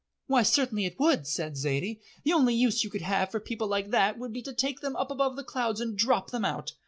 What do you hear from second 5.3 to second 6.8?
the clouds and drop them out.